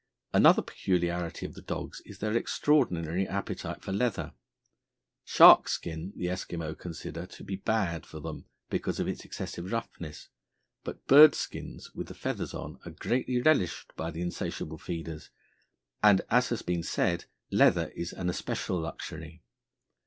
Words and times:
Another 0.33 0.63
peculiarity 0.63 1.45
of 1.45 1.53
the 1.53 1.61
dogs 1.61 2.01
is 2.05 2.17
their 2.17 2.35
extraordinary 2.35 3.27
appetite 3.27 3.83
for 3.83 3.91
leather. 3.91 4.33
Shark 5.25 5.67
skin 5.69 6.11
the 6.15 6.25
Eskimo 6.25 6.75
consider 6.75 7.27
to 7.27 7.43
be 7.43 7.57
bad 7.57 8.07
for 8.07 8.19
them 8.19 8.45
because 8.71 8.99
of 8.99 9.07
its 9.07 9.23
excessive 9.23 9.71
roughness, 9.71 10.29
but 10.83 11.05
birds' 11.05 11.37
skins, 11.37 11.93
with 11.93 12.07
the 12.07 12.15
feathers 12.15 12.55
on, 12.55 12.79
are 12.83 12.89
greatly 12.93 13.39
relished 13.43 13.93
by 13.95 14.09
the 14.09 14.21
insatiable 14.21 14.79
feeders, 14.79 15.29
and, 16.01 16.21
as 16.31 16.49
has 16.49 16.63
been 16.63 16.81
said, 16.81 17.25
leather 17.51 17.89
is 17.89 18.11
an 18.11 18.27
especial 18.27 18.79
luxury. 18.79 19.43